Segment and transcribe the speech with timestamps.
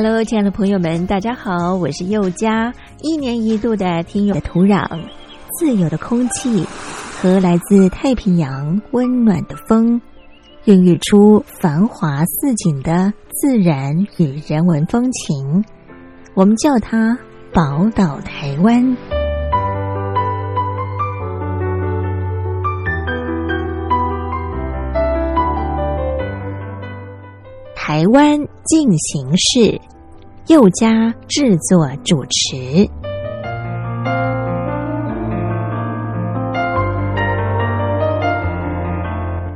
[0.00, 2.72] Hello，亲爱的朋友们，大家好，我是佑佳。
[3.02, 4.86] 一年一度的听友的土壤，
[5.58, 6.64] 自由的空气
[7.20, 10.00] 和来自太平洋温暖的风，
[10.66, 15.64] 孕育出繁华似锦的自然与人文风情。
[16.34, 17.18] 我们叫它
[17.52, 18.96] 宝岛台湾。
[27.98, 29.76] 台湾进行式，
[30.46, 32.88] 佑家制作主持。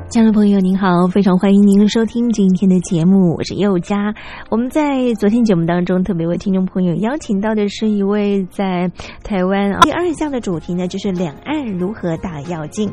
[0.09, 4.13] 亲爱的朋友，您好，非常欢迎您收听今天的节目，我是佑佳。
[4.51, 8.91] 我们在昨天节目当中特别为听众朋友邀请到的是一位在
[9.23, 12.91] 台湾第二项的主题呢，就是两岸如何大跃进。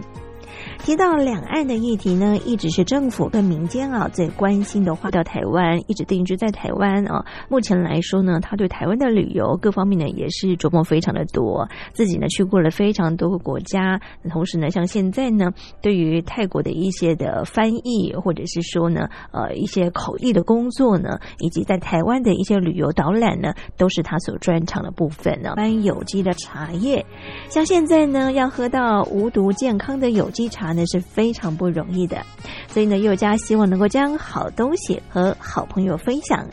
[0.80, 5.10] 提到两岸的议题呢，一直是政府跟民间啊最关心的话。
[5.12, 11.68] 到台湾一直定居在台湾啊，目前来说呢，他对台湾的旅游各方面呢也是琢磨非常的多。
[11.94, 13.99] 自己呢去过了非常多个国家，
[14.30, 25.54] 同时呢，像现在呢，对于泰国的一些的翻译，或者是说呢，呃，一些口译的工作呢，以及在台湾的一些旅游导览呢，都是他所专长的部分呢。
[25.55, 27.05] 关于有机的茶叶，
[27.49, 30.68] 像现在呢，要喝到无毒健康的有机茶。
[30.73, 32.23] 那是非常不容易的，
[32.67, 36.45] 所以呢，佑家希望能够将好东西和好朋友分享。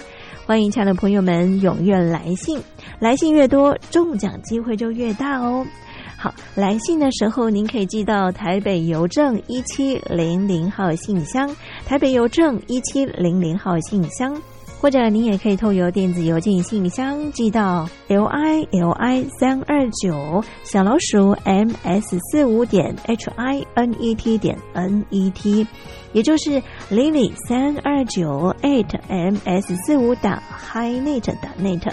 [0.44, 2.60] 欢迎亲爱的朋友们踊跃来信，
[3.00, 5.66] 来信越多，中奖机会就越大哦。
[6.16, 11.50] 好，来信的时候您可以寄到台北邮政一七零零号信箱，
[11.84, 14.40] 台北邮政一七零零号信箱。
[14.80, 25.04] 或者您也可以透由电子邮件信箱寄到 l i l i 三二九小老鼠 m s 四五点 h i n e t 点 n
[25.10, 25.66] e t，
[26.12, 31.92] 也就是 lily 三二九 eight m s 四五打 hinet 打 net。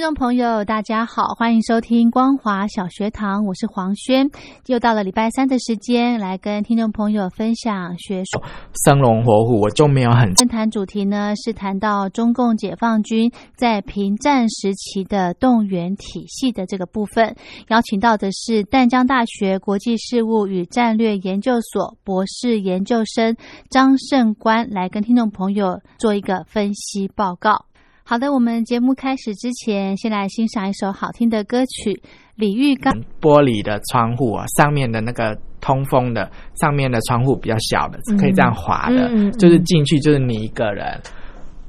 [0.00, 4.26] 听众朋友，大家好，欢迎收听光华小学堂，我是黄轩。
[4.64, 8.40] 又到了礼拜三的时间，来跟听众朋友分享学术
[8.82, 9.60] 生龙活虎。
[9.60, 10.32] 我就没有很。
[10.32, 17.36] 论坛主题呢是谈到中共解放军在平战时期的动员体系的这个部分，
[17.68, 23.36] 邀请到的是淡江大学国际事务与战略研究所博士研究生
[23.68, 27.66] 张胜官来跟听众朋友做一个分析报告。
[28.10, 32.02] 好的，我们节目开始之前，先来欣赏一首好听的歌曲。
[32.34, 36.28] 李玉刚，玻璃的窗户啊，上面的那个通风的，
[36.60, 39.08] 上面的窗户比较小的，可以这样滑的，
[39.38, 41.00] 就是进去就是你一个人，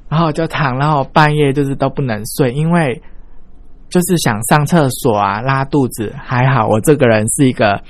[0.08, 3.00] 然后就躺，然后半夜就是都不能睡，因为
[3.88, 6.12] 就是想上厕所啊，拉肚子。
[6.18, 7.80] 还好我这个人是一个。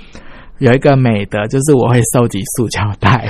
[0.63, 3.29] 有一个美德，就是我会收集塑胶袋，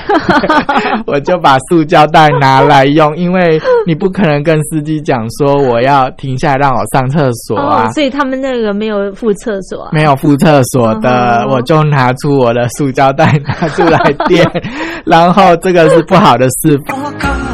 [1.09, 7.89] 我就把塑胶袋拿来用，因为你不可能跟司机讲说我要停下来让我上厕所啊。
[7.93, 14.47] 所以他们那个没有附厕所，没有附厕所的，我就拿出我的塑胶袋拿出来垫，
[15.07, 17.52] 然后这个是不好的示范。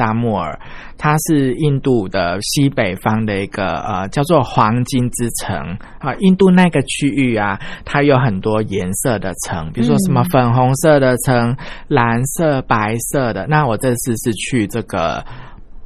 [0.00, 0.58] 沙漠尔，
[0.96, 6.14] 它是印度的西北方的一个呃叫做黄金之城啊。
[6.20, 11.54] 印度那个区域啊，它有很多颜色的城，比如说什么粉红色的城、
[11.88, 13.46] 蓝色、白色的。
[13.46, 15.22] 那我这次是去这个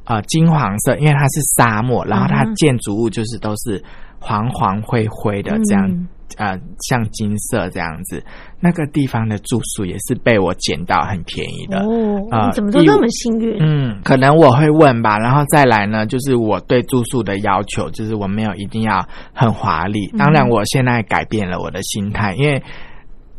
[0.05, 3.83] 呃金黄色，因为它是沙漠，然后它建筑物就是都是
[4.19, 6.07] 黄黄灰灰的这样。
[6.37, 8.21] 嗯呃，像金色这样子，
[8.59, 11.79] 那个地方的住宿也是被我捡到很便宜的。
[11.79, 13.57] 哦，呃你怎么都那么幸运？
[13.61, 20.07] 嗯，可能我会问吧，然后再来呢，就是我对住宿的要求，就是我没有一定要很华丽。
[20.17, 22.61] 当然，我现在改变了我的心态，因为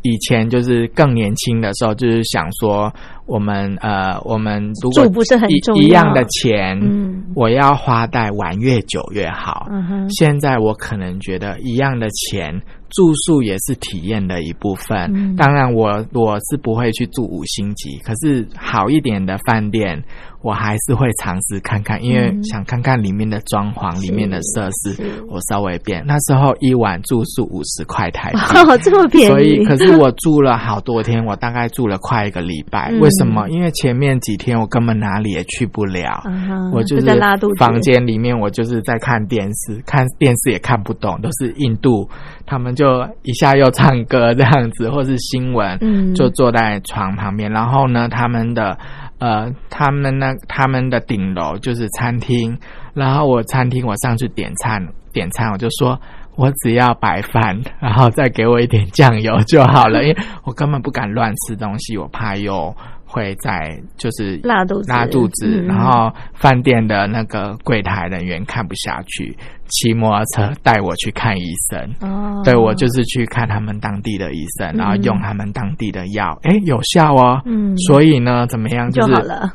[0.02, 2.92] 以前就是更年轻的时候，就是想说，
[3.26, 9.66] 我们呃，我们如果不是很一样的钱，嗯我要花在玩越久越好。
[10.08, 14.96] 现在我可能觉得一样的钱，住宿也是体验的一部分。
[15.12, 20.02] 嗯当然我，我是不会去住五星级，可是好一点的饭店，
[20.42, 24.96] 我还是会尝试看看，因为嗯想看看里面的装潢、是里面的设施，
[25.28, 26.04] 我稍微变。
[26.06, 28.38] 那时候一晚住宿五十块台币。
[28.68, 32.90] 哦，这么便宜，所以，可是我住了好多天，我大概住了快一个礼拜。
[32.92, 33.48] 嗯为什么？
[33.48, 36.22] 因为前面几天我根本哪里也去不了。
[36.26, 42.08] 嗯我就就是在拉肚子房间里面，我就是在看电视，看电视也看不懂，都是印度，
[42.46, 48.76] 他们就一下又唱歌这样子，或是新闻，嗯就坐在床旁边，然后呢，他们的
[49.18, 52.58] 呃，他们那他们的顶楼就是餐厅，
[52.94, 56.00] 然后我餐厅我上去点餐，点餐我就说。
[56.38, 62.76] 我只要白饭，然后再给我一点酱油就好了，因为我根本不敢乱吃东西，我怕又
[63.06, 69.34] 会在就是拉肚子拉肚子，嗯然后饭店的那个柜台人员看不下去，
[69.68, 71.94] 骑摩托车带我去看医生。
[72.00, 77.40] 哦，对我就是去看他们当地的医生，嗯然后用他们当地的药，诶，有效哦。
[77.44, 78.90] 嗯所以呢，怎么样？
[78.90, 79.52] 就是好了，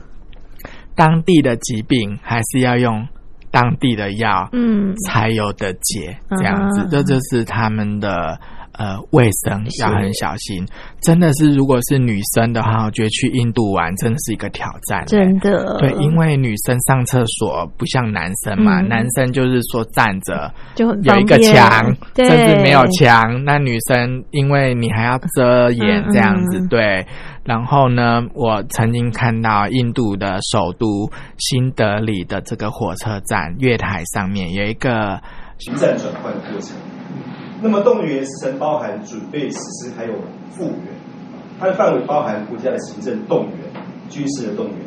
[0.96, 3.08] 当地的疾病还是要用
[3.52, 6.18] 当地的药，嗯才有的解。
[6.38, 8.40] 这样子嗯，这就是他们的。
[8.81, 10.66] 呃，卫生要很小心，
[11.01, 23.45] 真的是，如果是女生的话，我觉得去印度玩真的是一个挑战、真的，对，因为女生上厕所不像男生嘛，嗯男生就是说站着就有一个墙，甚至没有墙。
[23.45, 27.06] 那女生因为你还要遮掩嗯这样子，嗯对。
[27.44, 31.07] 然后呢，我曾经看到印度的首都
[31.38, 35.22] 新德里的这个火车站月台上面有一个
[35.60, 36.75] 行政转换过程。
[37.62, 40.13] 那么动员时程包含准备、实施还有
[40.51, 40.88] 复原，
[41.60, 43.58] 它的范围包含国家的行政动员、
[44.10, 44.77] 军事的动员，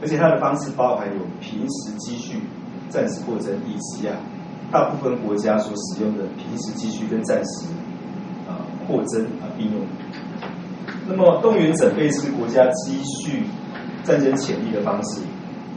[0.00, 2.40] 而且它的方式包含有平时积蓄、
[2.88, 4.16] 战时扩增，以及啊
[4.72, 7.66] 大部分国家所使用的平时积蓄跟战时
[8.48, 9.82] 啊扩增啊并用。
[11.06, 13.42] 那么动员整备是国家积蓄
[14.02, 15.20] 战争潜力的方式。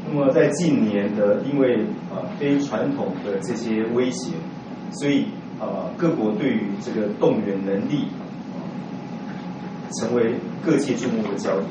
[0.08, 4.32] 那么在近年的因为啊非传统的这些威胁，
[4.92, 5.28] 所以
[5.62, 8.08] 呃各国对于这个动员能力、
[8.54, 8.60] 呃
[10.00, 10.34] 成为
[10.66, 11.70] 各界注目的焦点。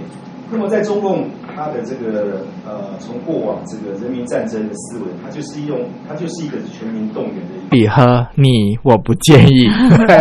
[0.52, 7.68] 那么在中共它的这个呃从过往这个人民战争的思维，它就是用它就是一个全民动员的一个。
[7.70, 9.66] 比喝你我不介意，
[10.06, 10.18] 对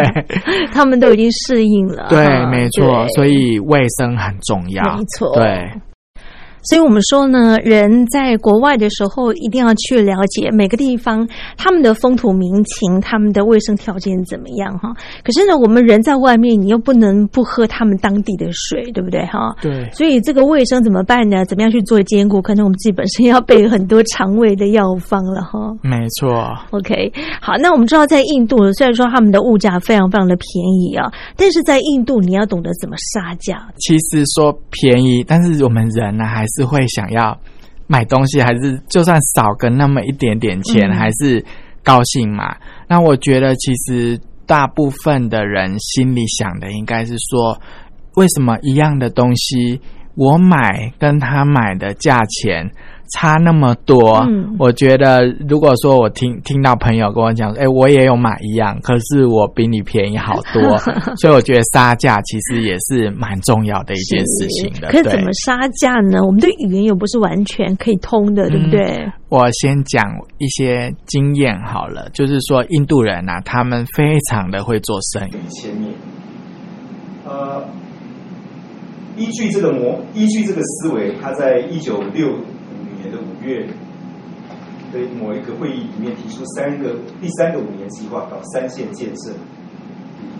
[0.71, 5.69] 他们都已经适应了，对，没错，所以卫生很重要，没错对。
[6.63, 14.93] 所以我们说呢，人在国外的时候一定要去了解每个地方他们的风土民情、他们的卫生条件怎么样哈。
[15.23, 19.55] 可是呢，我们人在外面，你又不能不喝他们当地的水，对不对哈？
[19.61, 21.45] 对，所以这个卫生怎么办呢？
[21.45, 22.41] 怎么样去做兼顾？
[22.41, 25.59] 可能我们自己本身要备很多肠胃的药方了哈。
[25.81, 27.11] 没错，OK，
[27.41, 33.67] 好，那我们知道在印度，虽然说他们的物价非常非常的便宜啊，但是在印度你要懂得怎么杀价。
[33.77, 37.37] 其实说便宜，但是我们人呢、还是会想要
[37.87, 41.43] 买东西，还是就算少个那么一点点钱，嗯还是
[41.83, 42.55] 高兴嘛。
[42.87, 47.59] 那我觉得其实大部分的人心里想的应该是说，
[48.15, 49.79] 为什么一样的东西，
[50.15, 52.69] 我买跟他买的价钱
[53.11, 54.17] 差那么多。
[54.27, 60.77] 嗯，我觉得如果说我听听到朋友跟我讲，哎，我也有买一样，可是我比你便宜好多，
[61.17, 64.89] 所以我觉得杀价其实也是蛮重要的一件事情的。
[64.89, 66.23] 可是怎么杀价呢？
[66.25, 69.11] 我们的语言又不是完全可以通的，对不对？
[69.29, 70.03] 我先讲
[70.37, 75.33] 一些经验好了，就是说印度人呐，他们非常的会做生意。
[75.49, 75.93] 千面，
[77.25, 77.63] 呃。
[79.17, 82.37] 依据这个模，依据这个思维，他在一九六五
[83.01, 83.65] 年的五月
[84.91, 89.31] 的某一个会议里面提出三个第三个五年计划，搞三线建设，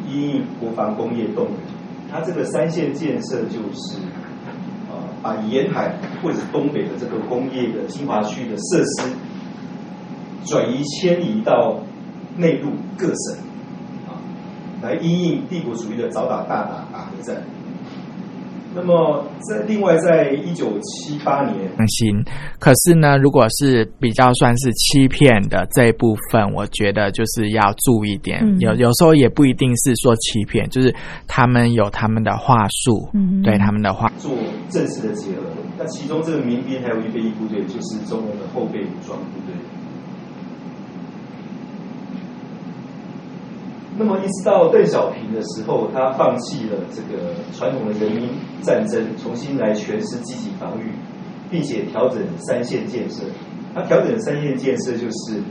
[0.07, 1.55] 因国防工业动员。
[2.11, 3.99] 他这个三线建设就是
[4.89, 9.13] 呃，把沿海或者东北的这个工业的精华区的设施
[10.43, 11.79] 转移迁移到
[12.35, 13.37] 内陆各省
[14.07, 14.17] 啊，
[14.81, 17.43] 来因应帝国主义的早打大打打核战。
[18.75, 22.23] 那么，在另外，在一九七八年，行。
[22.59, 28.45] 可是呢，如果是比较算是欺骗的这一部分，我觉得就是要注意点。
[28.59, 30.93] 有有时候也不一定是说欺骗，就是
[31.27, 34.31] 他们有他们的话术，嗯对他们的话做
[34.69, 35.41] 正式的结合。
[35.77, 39.48] 那其中这个民兵还有预备役部队，就是中国的后备武装部队。
[43.99, 48.29] 那么一直到邓小平的时候，他放弃了这个传统的人民
[48.61, 50.89] 战争，重新来诠释积极防御，
[51.51, 53.23] 并且调整三线建设。
[53.75, 55.43] 他调整三线建设，就是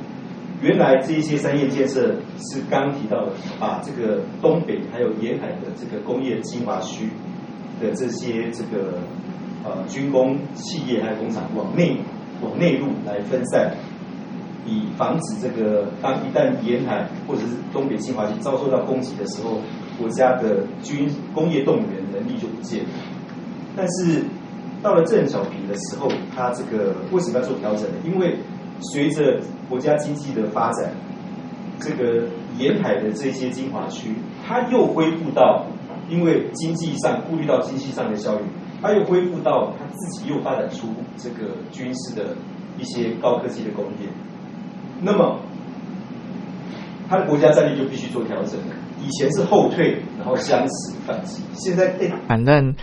[0.63, 7.11] 原来这一些三线建设是刚提到的，把这个东北还有沿海的这个工业精华区
[7.83, 8.95] 的这些这个
[9.63, 11.99] 呃军工企业还有工厂往内
[12.41, 13.77] 往内陆来分散。
[14.69, 19.61] 以防止这个当一旦沿海或者是东北清华区遭受到攻击的时候，
[19.99, 22.91] 国家的军工业动员能力就不见了。
[23.75, 24.23] 但是
[24.83, 27.97] 到了郑小平的时候，他这个为什么要做调整呢？
[28.05, 28.37] 因为
[28.93, 30.93] 随着国家经济的发展，
[31.81, 32.27] 这个
[32.59, 34.15] 沿海的这些精华区，
[34.47, 35.67] 它又恢复到，
[36.09, 38.45] 因为经济上顾虑到经济上的效益，
[38.83, 42.37] 它又恢复到它自己又发展出这个军事的
[42.79, 44.09] 一些高科技的工业。
[45.01, 45.41] 那么，
[47.09, 48.59] 他的国家战略就必须做调整。
[49.01, 51.95] 以前是后退，然后相持反击，现在
[52.27, 52.75] 反正。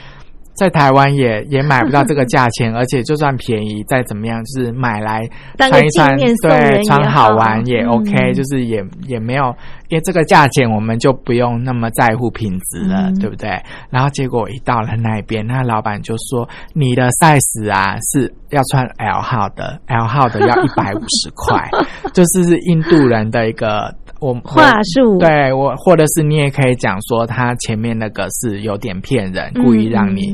[0.56, 5.22] 在台湾也也买不到这个价钱， 而且就算便宜，再怎么样就是买来
[5.58, 9.46] 穿一穿，对，穿好玩也 OK，就是也也没有，
[9.90, 13.50] 因为这个价钱我们就不用那么在乎品质了，对不对？
[13.90, 21.70] 然后结果一到了那边，那老板就说：“你的 size 啊是要穿 L 号的，L 号的要一百五十块，
[22.14, 25.20] 就是印度人的一个。”我话术。
[25.20, 30.34] 对我，或者是你也可以讲说，他前面那个是有点骗人，故意让你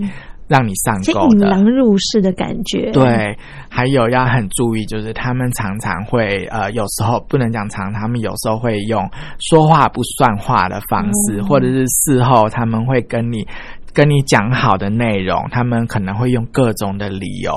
[0.52, 2.92] 让你上钩的，引狼入室的感觉。
[2.92, 3.38] 对，
[3.70, 13.48] 还有要很注意，就是他们常常会呃，有时候不能讲常，他们有时候会用说话不算话的方式，或者是事后他们会跟你
[13.94, 17.54] 跟你讲好的内容，他们可能会用各种的理由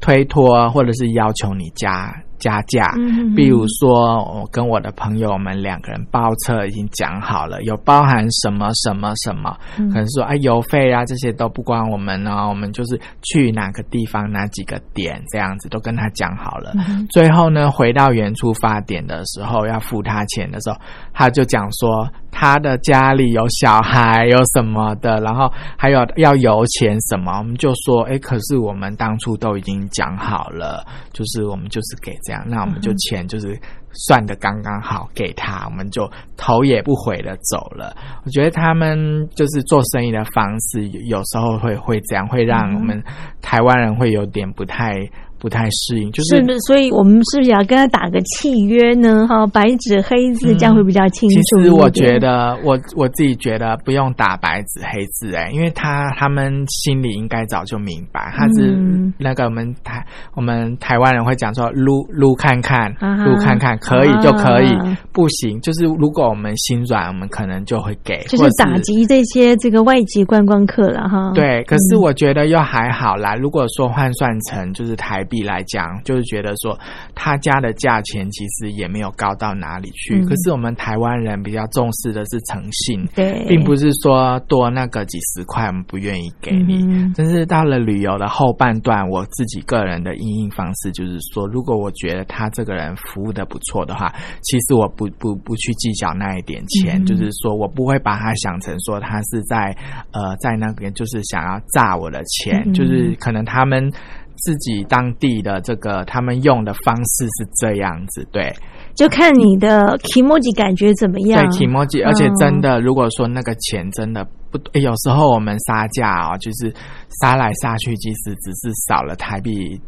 [0.00, 2.14] 推脱，或者是要求你加。
[2.38, 2.92] 加价，
[3.34, 16.72] 比如说我跟我的朋友们两个人包车已经讲好了，有包含什么什么什么，可能说啊油费啊这些都不关我们呢，我们就是去哪个地方哪几个点这样子都跟他讲好了。
[17.10, 20.76] 最后呢，回到原出发点的时候要付他钱的时候，
[21.12, 32.12] 他就讲说他的家里有小孩有什么的，然后还有要油钱什么，我们就说哎，可是我们当初都已经讲好了，就是我们就是给。
[32.26, 33.58] 这样，那我们就钱就是
[33.92, 37.96] 算的刚刚好给他，我们就头也不回的走了。
[38.24, 43.02] 我觉得他们就是做生意的方式，有时候会会这样，会让我们
[43.40, 44.92] 台湾人会有点不太。
[45.38, 49.26] 不太适应，就是是，所以我们是不是要跟他打个契约呢？
[49.28, 51.36] 哈，白纸黑字这样会比较清楚。
[51.36, 58.74] 其实我觉得，我我自己觉得不用打白纸黑字，哎，因为他他们心里应该早就明白，他是
[59.18, 60.02] 那个我们台
[60.34, 62.90] 我们台湾人会讲说撸撸看看，
[63.24, 64.74] 撸看看可以就可以，
[65.12, 71.30] 不行就是如果我们心软，我们可能就会给，就是打击这些这个外籍观光客了哈。
[71.34, 73.34] 对，可是我觉得又还好啦。
[73.34, 75.25] 如果说换算成就是台。
[75.26, 76.78] 币来讲，就是觉得说
[77.14, 80.20] 他家的价钱其实也没有高到哪里去。
[80.24, 87.12] 可是我们台湾人比较重视的是诚信，对，并不是说多那个几十块我们不愿意给你。
[87.16, 99.76] 但是到了旅游的后半段，我自己个人的应应方式就是说，如果我觉得他这个人服务的不错的话，其实我不不不去计较那一点钱，就是说我不会把他想成说他是在
[100.12, 103.90] 呃在那边就是想要诈我的钱，就是可能他们。
[104.36, 108.52] 自己当地的这个他们用的方式是这样子，对，
[108.94, 111.42] 就看你的 emoji 感觉怎么样。
[111.50, 116.72] 对 emoji，而且真的，如果说那个钱真的不，有时候我们杀价哦，就是
[117.20, 119.80] 杀来杀去，其实只是少了台币。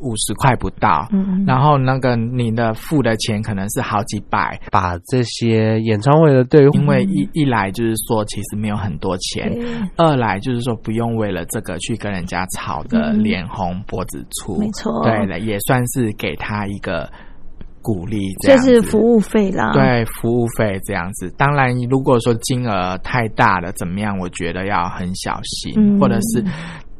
[0.00, 9.50] 五十块不到，嗯，然后那个你的付的钱可能是好几百，把这些演唱会的队，因为一一来就是说其实没有很多钱，
[9.96, 17.10] 二来就是说不用为了这个去跟人家吵的脸红脖子粗，没错，对的，也算是给他一个
[17.82, 21.32] 鼓励，这是服务费啦，对，服务费这样子。
[21.36, 24.18] 当然，如果说金额太大了，怎么样？
[24.18, 26.44] 我觉得要很小心，或者是。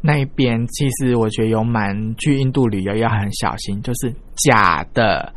[0.01, 5.33] 那边其实我觉得有蛮去印度旅游要很小心，就是假的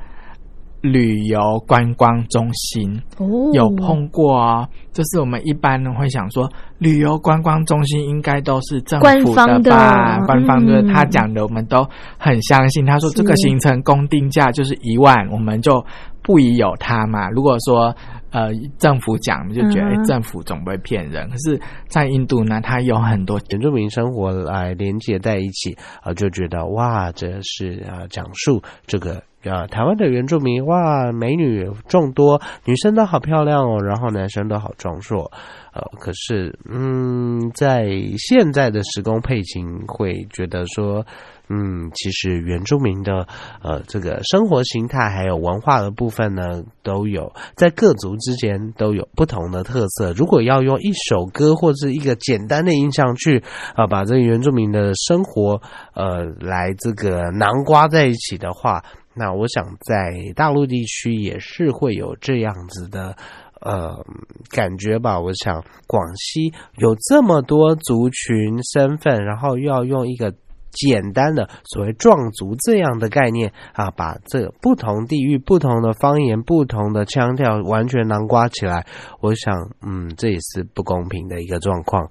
[0.81, 4.67] 旅游观光中心哦，有碰过哦。
[4.91, 10.19] 就是我们一般会想说，旅游观光中心应该都是政府的吧？
[10.25, 11.87] 官方的，他讲的我们都
[12.17, 12.85] 很相信。
[12.85, 15.83] 他说这个行程公定价就是一万，我们就
[16.21, 17.29] 不疑有他嘛。
[17.29, 17.95] 如果说。
[18.33, 18.49] 呃，
[18.79, 21.29] 政府讲就觉得政府总不会骗人。
[21.29, 21.59] 可是，
[21.89, 35.31] 在印度呢，他有很多原住民生活来连接在一起啊，就觉得哇，这是啊，讲述这个啊，台湾的原住民哇，美女众多，女生都好漂亮哦，然后男生都好壮硕。
[35.73, 41.05] 呃，可是，嗯，在现在的时空配景，会觉得说。
[41.53, 43.27] 嗯，其实原住民的
[43.61, 50.13] 呃这个生活形态还有文化的部分呢，都有在各族之间都有不同的特色。
[50.13, 53.43] 如果要用一首歌或者一个简单的印象去
[53.75, 55.61] 啊把这个原住民的生活
[55.93, 63.15] 呃来这个囊括在一起的话，那我想在大陆地区也是会有这样子的
[63.59, 64.05] 呃
[64.49, 65.19] 感觉吧。
[65.19, 70.33] 我想广西有这么多族群身份，然后又要用一个。
[70.73, 78.85] 简单的所谓壮族这样的概念啊，把这不同地域、不同的方言、不同的腔调完全囊括起来，
[79.19, 79.53] 我想，
[79.85, 82.09] 嗯，这也是不公平的一个状况。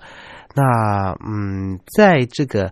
[0.54, 2.70] 那，嗯，在这个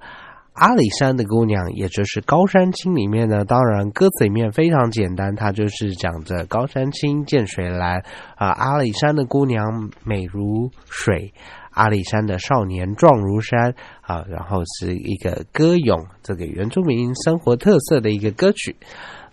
[0.58, 8.02] 阿里山的姑娘，也就是高山青里面呢，当然歌词里面非常简单，它就是讲着高山青见水蓝
[8.36, 11.32] 啊，阿里山的姑娘美如水。
[11.70, 18.74] 阿里山的少年壮如山啊，然后是一个歌咏这个原住民生活特色的一个歌曲。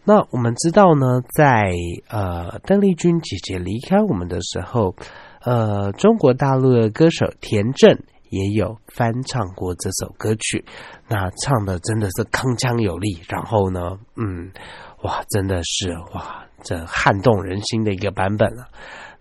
[0.03, 1.73] 那我们知道呢，在
[2.07, 4.95] 呃邓丽君姐姐离开我们的时候，
[5.43, 8.03] 呃，中国大陆的歌手田震
[8.35, 10.63] 也有翻唱过这首歌曲。
[11.07, 14.51] 那唱的真的是铿锵有力，然后呢，嗯，
[15.03, 18.67] 哇，真的是哇，这撼动人心的一个版本了。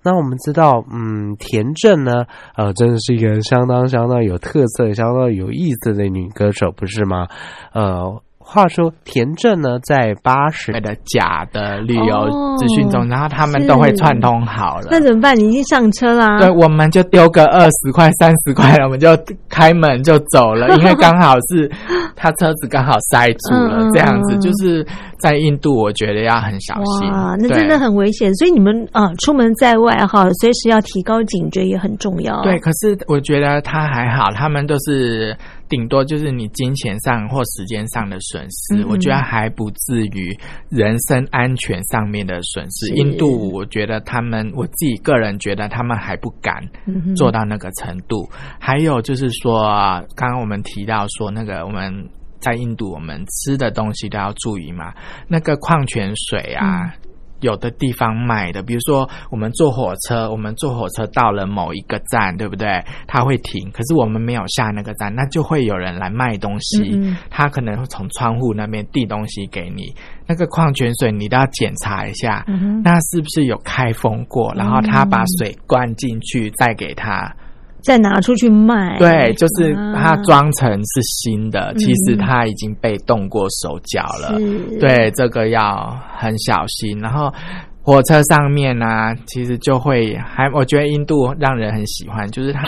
[0.02, 7.28] 那我们知道，嗯，田震呢，呃，真的是一个相当相当有特色、相当有意思的女歌手，不是吗？
[7.72, 8.20] 呃。
[8.46, 12.28] 话说田震呢，在八十的假的旅游
[12.58, 14.88] 资讯中，然后他们都会串通好了。
[14.90, 15.36] 那怎么办？
[15.36, 16.38] 你已经上车啦？
[16.38, 19.08] 对，我们就丢个二十块、三十块，我们就
[19.48, 21.68] 开门就走了， 因为刚好是
[22.14, 24.36] 他车子刚好塞住了，这样子。
[24.38, 24.86] 就是
[25.18, 27.10] 在印度，我觉得要很小心。
[27.10, 28.32] 哇，那真的很危险。
[28.34, 32.42] 所以你们啊，出门在外哈，随时要提高警觉也很重要。
[32.42, 35.34] 对，可是我觉得他还好，他们都是。
[35.74, 40.32] 顶多就是你金钱上或时间上的损失，我觉得还不至于
[40.68, 42.94] 人身安全上面的损失。
[42.94, 46.62] 印度，我觉得他们，我自己个人觉得他们还不敢
[47.16, 48.30] 做到那个程度。
[48.60, 49.64] 还有就是说，
[50.14, 52.08] 刚刚我们提到说，那个我们
[52.38, 54.94] 在印度，我们吃的东西都要注意嘛，
[55.26, 56.94] 那个矿泉水啊。
[57.44, 62.82] 有的地方卖的，比如说我们坐火车，我们坐火车到了某一个站，对不对？
[63.06, 66.98] 他会停，可是我们没有下那个站，那就会有人来卖东西。
[67.30, 69.94] 他可能会从窗户那边递东西给你，
[70.26, 72.44] 那个矿泉水你都要检查一下，
[72.82, 74.52] 那是不是有开封过？
[74.54, 77.30] 然后他把水灌进去，再给他。
[77.84, 84.38] 再拿出去卖，对，就是它装成是新的，其实它已经被动过手脚了。
[84.80, 86.98] 对，这个要很小心。
[86.98, 87.32] 然后
[87.82, 92.62] 火车上面呢，其实就会还，我觉得印度让人很喜欢，就是它。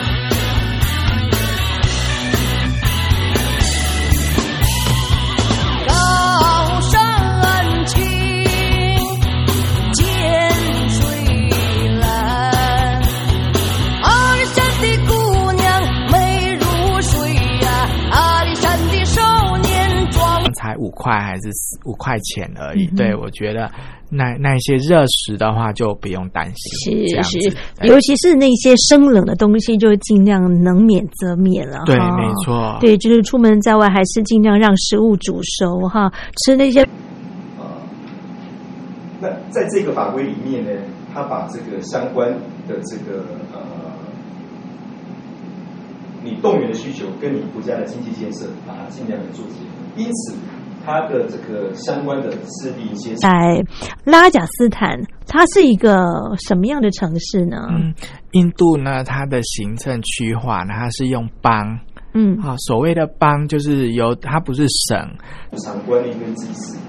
[20.97, 21.49] 块还是
[21.85, 22.87] 五块钱而已。
[22.95, 23.71] 对我觉得
[24.09, 31.83] 那那一些热食的话就不用担心，是是，尤其是那些生冷的东西，就尽量能免则免了。
[31.85, 32.77] 对，没错。
[32.81, 36.11] 对，就是出门在外还是尽量让食物煮熟哈，
[36.43, 36.87] 吃那些。
[39.19, 40.69] 那在这个法规里面呢，
[41.13, 42.29] 他把这个相关
[42.67, 43.59] 的这个呃，
[46.23, 49.85] 你动员的需求跟你国家的经济建设，把它尽量的做结合。
[49.95, 50.35] 因此，
[50.87, 53.29] 它的这个相关的势力一些在
[54.05, 54.97] 拉贾斯坦，
[55.27, 55.97] 它是一个
[56.47, 57.67] 什么样的城市呢？
[57.71, 57.93] 嗯，
[58.31, 61.77] 印度呢，它的行政区划呢，它是用邦，
[62.13, 64.97] 嗯，啊，所谓的邦就是由它不是省，
[65.57, 66.79] 长官的跟祭祀。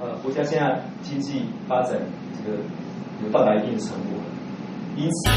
[0.00, 1.92] 呃，国家现在经济发展
[2.36, 2.58] 这个
[3.22, 4.18] 有到达一定的成果，
[4.96, 5.30] 因此。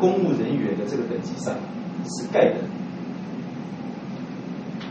[0.00, 1.54] 公务人员的这个等级上
[2.04, 2.56] 是盖的。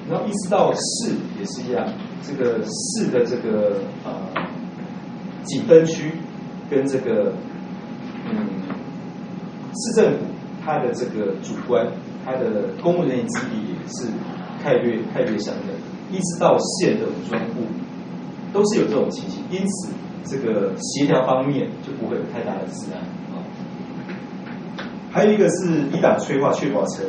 [0.09, 1.85] 然后一直到市也是一样，
[2.23, 4.11] 这个市的这个呃
[5.43, 6.11] 几分区
[6.69, 7.33] 跟这个
[8.25, 8.47] 嗯
[9.75, 10.19] 市政府
[10.65, 11.85] 它的这个主观，
[12.25, 14.07] 它的公务人员级别也是
[14.63, 15.67] 概略概略相等，
[16.11, 17.61] 一直到县的武装部
[18.51, 19.89] 都是有这种情形，因此
[20.25, 23.05] 这个协调方面就不会有太大的障碍。
[25.11, 27.03] 还有一个是一党催化，确保成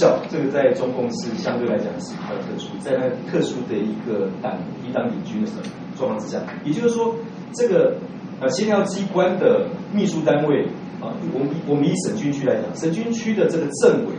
[0.00, 0.18] 效。
[0.28, 5.50] 这个在中共是相对来讲是比较特殊，在那特殊的一个党一党领军的
[5.96, 7.14] 状况之下，也就是说，
[7.52, 7.96] 这个
[8.40, 10.64] 呃协调机关的秘书单位
[11.00, 14.14] 啊，我们我们以省军区来讲，省军区的这个政委，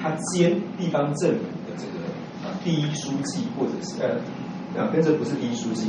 [0.00, 5.88] 他兼地方政府的这个啊第一书记，或者是呃啊跟着不是第一书记，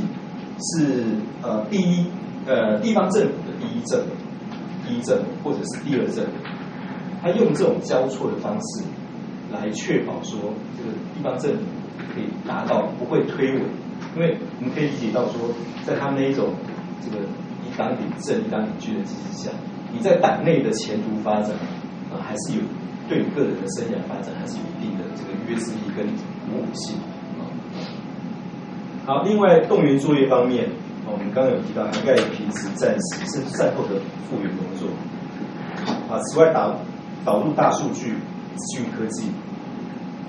[0.58, 1.04] 是
[1.42, 2.06] 呃第一
[2.44, 4.06] 呃地方政府的第一政委，
[4.84, 6.24] 第一政或者是第二政。
[7.26, 8.84] 他用这种交错的方式
[9.52, 10.38] 来确保说，
[10.78, 11.64] 这个地方政府
[12.14, 13.62] 可以达到不会推诿，
[14.14, 15.50] 因为我们可以理解到说，
[15.84, 16.54] 在他那一种
[17.02, 17.24] 这个
[17.66, 19.50] 一党领政、一党领军的机制下，
[19.92, 21.50] 你在党内的前途发展
[22.12, 22.62] 啊，还是有
[23.08, 26.96] 对你个人的生涯发展还是有一定的这个约制力跟鼓舞性
[27.40, 27.50] 啊。
[29.04, 30.68] 好，另外动员作业方面，
[31.10, 33.98] 我们刚刚有提到涵盖平时、战时甚至战后的
[34.30, 34.88] 复原工作
[36.08, 36.18] 啊。
[36.22, 36.72] 此外，打
[37.26, 38.14] 导入大数据、
[38.54, 39.26] 资讯科技，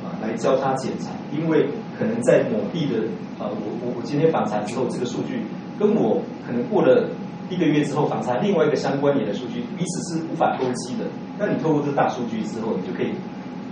[0.04, 3.04] 啊，来交叉检查，因为可能在某地的
[3.38, 5.46] 啊，我我我今天访查之后，这个数据
[5.78, 7.08] 跟我可能过了
[7.52, 11.06] 一个月之后访查另外一个相关联的数据，彼此是无法勾稽的。
[11.38, 13.14] 那你透过这大数据之后，你就可以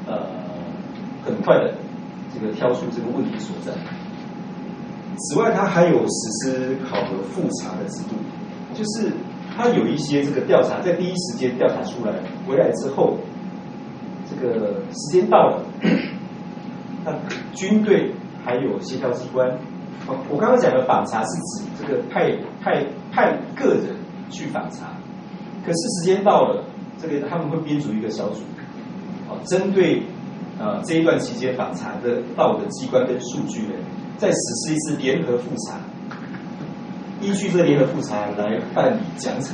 [0.06, 0.22] 呃
[1.26, 1.74] 很快的
[2.32, 3.72] 这个挑出这个问题所在。
[5.18, 8.16] 此外，它还有实施考核复查的制度，
[8.76, 9.12] 就是。
[9.56, 12.12] 他有一些这个调查，在第一时间调查出来
[12.46, 13.18] 回来之后，
[14.30, 15.63] 这个时间到了，
[17.06, 17.13] 那
[17.54, 18.12] 军队
[18.44, 19.50] 还有协调机关，
[20.30, 23.96] 我刚刚讲的访查是指这个派派派个人
[24.30, 24.88] 去访查，
[25.65, 26.63] 可是时间到了，
[27.02, 28.41] 这个他们会编组一个小组，
[29.30, 30.04] 哦，针对
[30.60, 33.74] 呃这一段期间访查的到的机关跟数据呢，
[34.18, 35.80] 再实施一次联合复查。
[37.26, 39.54] 依据这个联合复查来办理奖惩，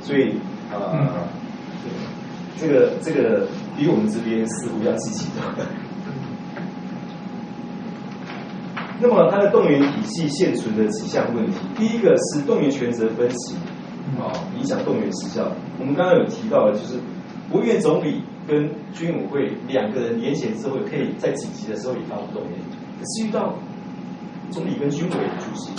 [0.00, 0.38] 所以
[0.72, 1.26] 呃，
[2.56, 5.66] 这个这个比我们这边似乎要积极的。
[9.02, 13.56] 那么它的动员体系现存的几项问题，第一个是动员权责分歧，
[14.18, 15.50] 啊，影响动员时效。
[15.80, 17.00] 我们刚刚有提到的，就是
[17.50, 22.52] 国务院总理跟军委会两个人联衔之后，可以在紧急的时候也发布动员，
[23.00, 23.54] 可是遇到
[24.50, 25.72] 总理跟军委主席。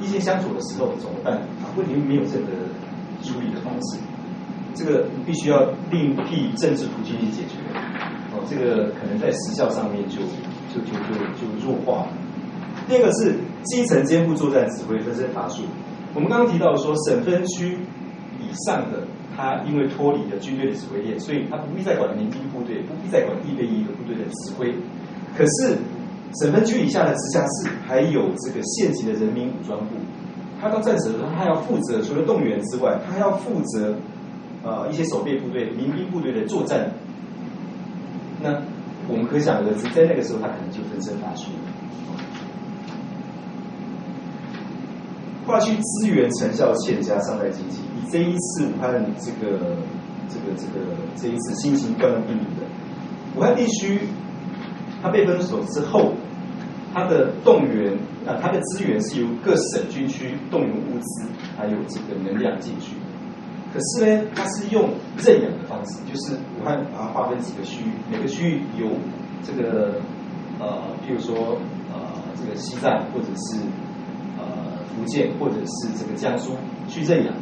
[0.00, 1.34] 意见相左的时候怎么办？
[1.34, 2.46] 啊，问题没有这个
[3.22, 3.98] 处理的方式，
[4.74, 7.56] 这个必须要另辟政治途径去解决。
[8.32, 10.18] 哦，这个可能在时效上面就
[10.72, 12.08] 就就就就弱化了。
[12.88, 13.34] 第二个是
[13.64, 15.62] 基层肩部作战指挥，分身乏术。
[16.14, 17.78] 我们刚刚提到说，省分区
[18.40, 24.74] 以上的，他因为脱离了军队的指挥链，所以他不必再管民兵部队，不必再管地备役的部队的指挥。
[25.36, 25.76] 可是
[26.38, 29.96] 省分区以下的直辖市，还有这个县级的人民武装部，
[30.60, 33.96] 他到战时的时候，他要负责除了动员之外，他还要负责
[34.62, 36.92] 呃一些守备部队、民兵部队的作战。
[38.42, 38.62] 那
[39.08, 41.50] 我们可想而知，在那个时候，他可能就分身乏术。
[45.46, 47.80] 跨区资源成效欠佳，尚待经济。
[47.98, 49.58] 以这一次武汉这个
[50.28, 52.66] 这个这个这一次新型冠状病毒的
[53.36, 53.98] 武汉地区，
[55.02, 56.12] 它被封锁之后，
[56.92, 57.92] 它的动员
[58.26, 62.96] 啊，它的资源是由各省军区动员物资还有这个能量进去。
[63.72, 68.88] 可是呢，它是用认养的方式，就是武汉把它划分几个区域，每个区域由
[69.42, 70.00] 这个
[70.58, 71.58] 呃，譬如说
[71.92, 71.98] 呃，
[72.34, 73.56] 这个西藏或者是
[74.38, 74.70] 呃。
[74.90, 76.56] 福建或者是这个江苏
[76.88, 77.32] 去认养，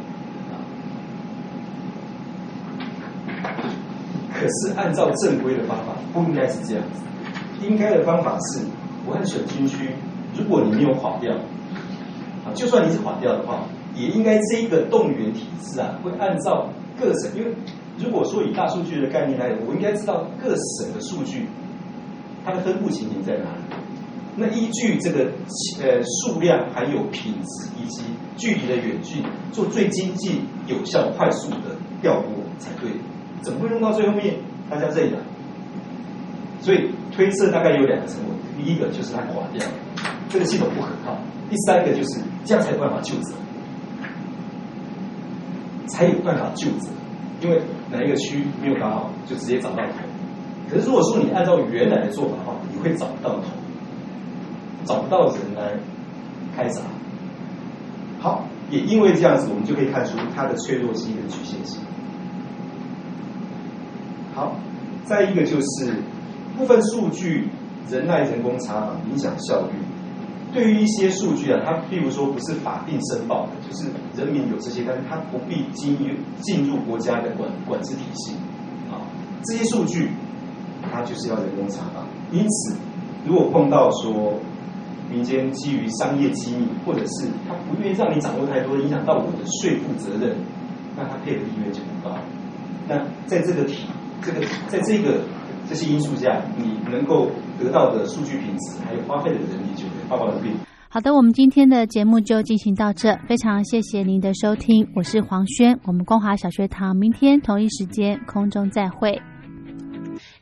[4.31, 7.01] 可是按照正规的方法不应该是这样子，
[7.61, 8.65] 应该的方法是
[9.07, 9.89] 武汉省军区，
[10.37, 11.33] 如果你没有垮掉
[12.45, 13.63] 啊，就算你是垮掉的话，
[13.95, 16.69] 也应该这个动员体制啊，会按照
[16.99, 17.53] 各省，因为
[17.97, 21.47] 如果说以大数据的概念来，我应该知道各省的数据，
[22.45, 23.61] 它的分布情形在哪里。
[24.35, 25.25] 那依据这个
[25.81, 28.03] 呃数量还有品质以及
[28.37, 32.91] 距离的远近，做最经济、有效、快速的调拨才对。
[33.41, 34.35] 怎么会弄到最后面
[34.69, 35.19] 大家认养？
[36.61, 39.65] 所以推测大概有两个成果：第一个就是它垮掉，
[40.29, 41.13] 这个系统不可靠；
[41.49, 43.33] 第三个就是这样才有办法救责，
[45.87, 46.89] 才有办法救责。
[47.41, 49.93] 因为哪一个区没有搞好，就直接找到头。
[50.69, 53.43] 可是如果说你按照原来的做法的话，你会找不到头。
[54.85, 55.73] 找不到人来
[56.55, 56.81] 开闸，
[58.19, 61.83] 好，也因为这样子，我们就可以看出它的脆弱性跟局限性。
[64.33, 64.55] 好，
[65.03, 65.93] 再一个就是
[66.59, 67.47] 部分数据
[67.89, 69.73] 人赖人工查访影响效率。
[70.51, 75.95] 对于一些数据啊，它譬如说不是法定申报的，就是人民有这些，但是它不必经
[76.41, 78.33] 进入国家的管管制体系
[78.91, 78.99] 啊，
[79.45, 80.09] 这些数据
[80.91, 82.05] 它就是要人工查访。
[82.31, 82.75] 因此，
[83.25, 84.37] 如果碰到说
[85.09, 90.35] 民间基于商业机密，或者是他不愿意让你掌握太多，影响到我的税负责任，
[90.97, 92.17] 那他配合意愿就不高。
[92.87, 93.85] 那在这个体，
[94.23, 95.21] 这个在这个
[95.69, 97.29] 这些因素下，你能够
[97.59, 100.51] 得到的数据品质，还有花费的人力，就会报报的变。
[100.89, 109.21] 好的，我们今天的节目就进行到这，非常谢谢您的收听，我是黄轩，我们光华小学堂明天同一时间空中再会。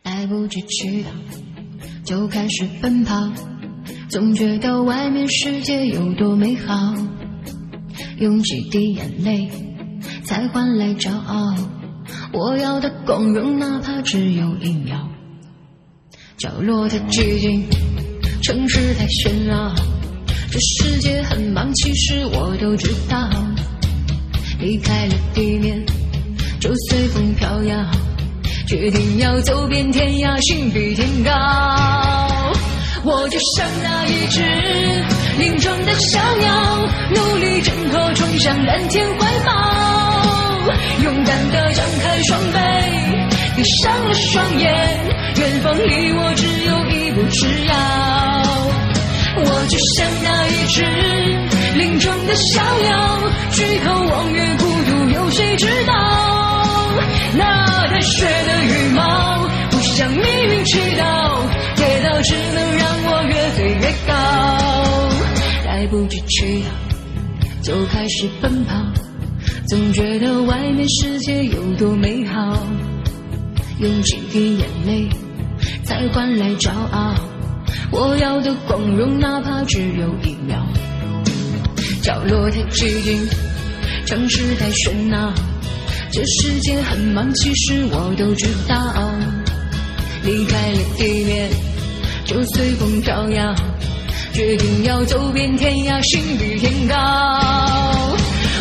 [0.04, 1.04] 来不及去
[2.06, 3.14] 就开始奔跑。
[4.08, 6.74] 总觉得外面世界有多美好，
[8.18, 9.50] 用几滴眼泪
[10.24, 11.54] 才换来骄傲。
[12.32, 15.10] 我要的光荣，哪怕只有一秒。
[16.38, 17.68] 角落的寂静，
[18.44, 19.74] 城市太喧闹，
[20.52, 23.28] 这世界很忙，其实我都知道。
[24.60, 25.84] 离开了地面，
[26.60, 27.84] 就随风飘摇，
[28.68, 31.32] 决定要走遍天涯，心比天高。
[33.04, 34.42] 我就像那一只
[35.40, 40.72] 林中的小鸟，努力挣脱，冲向蓝天怀抱，
[41.04, 42.60] 勇敢地张开双臂，
[43.56, 45.17] 闭上了双眼，
[45.68, 47.76] 远方离我只有一步之遥。
[49.40, 50.82] 我就像那一只
[51.78, 53.20] 林中的小鸟，
[53.52, 55.94] 举头望月，孤独有谁知道？
[57.36, 61.04] 那带血的羽毛，不向命运祈祷。
[61.76, 64.14] 跌倒只能让我越飞越高，
[65.66, 66.68] 来不及祈祷
[67.62, 68.74] 就开始奔跑，
[69.68, 72.66] 总觉得外面世界有多美好，
[73.80, 75.08] 用几滴眼泪
[75.88, 77.16] 才换来骄傲，
[77.92, 80.62] 我要的光荣哪怕只有一秒。
[82.04, 83.26] 角落太寂静，
[84.06, 85.32] 城市太喧闹，
[86.12, 88.76] 这世界很忙，其实我都知道。
[90.24, 91.50] 离开了地面，
[92.26, 93.56] 就随风飘摇，
[94.34, 96.96] 决定要走遍天涯，心比天高。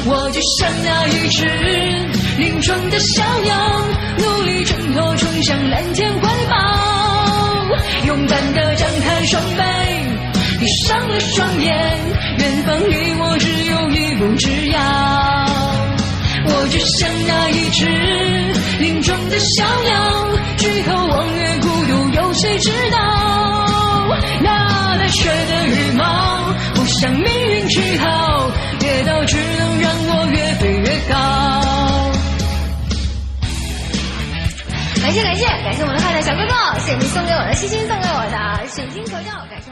[0.08, 1.44] 我就像那一只
[2.38, 3.56] 林中的小鸟，
[4.16, 6.08] 努力挣脱，冲向蓝天
[9.26, 9.60] 双臂
[10.60, 11.68] 闭上了双眼
[12.38, 14.80] 远方离我只有一步之遥
[16.48, 17.86] 我就像那一只
[18.78, 22.96] 林中的小鸟举头望月孤独有谁知道？
[24.42, 32.12] 那难雪的羽毛不向命运乞讨跌倒只能让我越飞越高。
[35.07, 39.71] 感谢感谢感谢我们的快乐小哥哥，谢谢你送给我的星星，送给我的水晶球球，感谢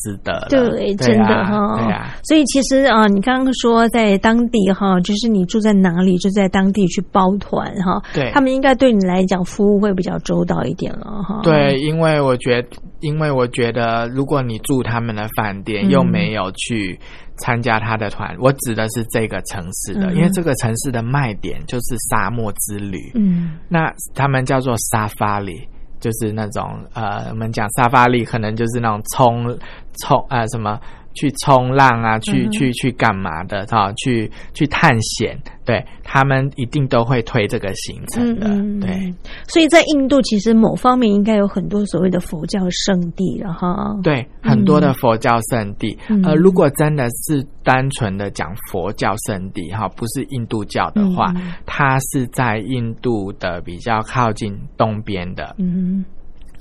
[0.00, 2.16] 值得的，对，真的哈，对啊。
[2.24, 11.40] 所以其实啊，你刚刚说在当地哈，就是你住在哪里，就在当地去包团哈，对，他们应该对你来讲服务会比较周到一点了哈。
[11.42, 12.68] 对，因为我觉得，
[13.00, 15.90] 因为我觉得，如果你住他们的饭店，嗯。
[15.90, 16.98] 又没有去
[17.38, 20.16] 参加他的团，我指的是这个城市的，嗯。
[20.16, 23.58] 因为这个城市的卖点就是沙漠之旅，嗯。
[23.68, 25.68] 那他们叫做沙发里。
[26.00, 29.56] 就是那种呃，我们讲沙发力，可能就是那种冲
[30.00, 30.80] 冲呃什么
[31.14, 38.48] 去冲浪啊，去、嗯去去干嘛的哈、去去探险，对他们一定都会推这个行程的，
[38.86, 39.12] 对
[39.48, 43.96] 所以在印度其实某方面应该有很多所谓的佛教圣地了哈。
[44.02, 45.96] 对，很多的佛教圣地。
[46.08, 55.54] 嗯呃，如果真的是单纯的讲佛教圣地哈，不是印度教的话，嗯它是在印度的比较靠近东边的。
[55.58, 56.04] 嗯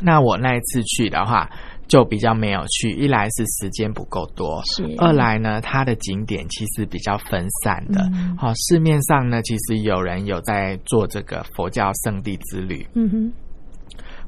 [0.02, 1.50] 那我那一次去的话，
[1.90, 8.08] 就比较没有去，一来是时间不够多，是二来呢，它的景点其实比较分散的。
[8.14, 12.88] 嗯好、市面上呢，其实有人有在做这个佛教圣地之旅。
[12.94, 13.34] 嗯哼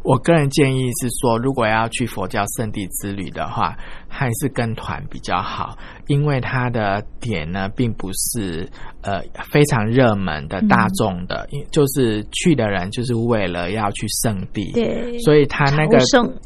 [0.04, 3.78] 我个人建议是说，如果要去佛教圣地之旅的话，
[4.14, 8.70] 还是跟团比较好，因为它的点呢，并不是
[9.02, 15.98] 呃非常热门的大众的，因、就是去的人就是为了要去圣地，对所以他那个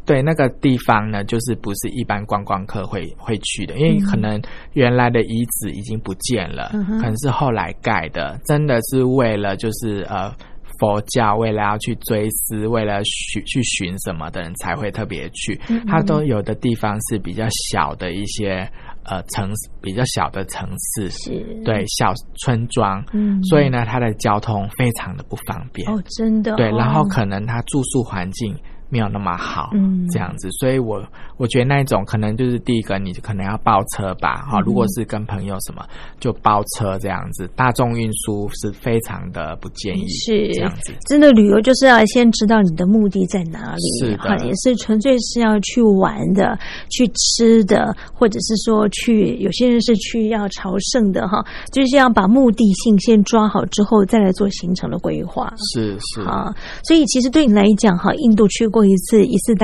[0.06, 4.40] 对那个地方呢，就是不是一般观光客会会去的，因为嗯可能
[4.74, 10.32] 原来的遗址已经不见了，嗯可能是后来盖的，真的是为了就是呃。
[10.80, 15.60] 佛教为了要去追思，为了寻去寻什么的人才会特别去。
[15.70, 18.70] 嗯嗯它都有的地方是比较小的一些
[19.04, 21.62] 呃城市，比较小的城市，是。
[21.64, 23.44] 对小村庄，嗯。
[23.44, 25.90] 所以呢，它的交通非常的不方便。
[25.90, 26.78] 哦，真的对，哦。
[26.78, 28.56] 然后可能它住宿环境
[28.90, 30.08] 没有那么好，嗯。
[30.12, 31.04] 这样子，所以我
[31.38, 34.64] 我觉得那一种可能就是第一个，你可能要包车吧，哈、嗯。
[34.64, 35.84] 如果是跟朋友什么
[36.20, 40.54] 就包车这样子，大众运输是非常的不建议，是。
[40.54, 40.94] 这样子。
[41.08, 44.24] 真的旅游就是要先知道你的目的在哪里，是的。
[44.24, 46.58] 哈，也是纯粹是要去玩的、
[46.90, 55.52] 去吃的，或者是说去有些人是去要朝圣的哈，就是要把目的性先抓好之后，再来做行程的规划。
[55.74, 59.60] 是是，啊，所以其实对你来讲哈，印度去过一次，一次的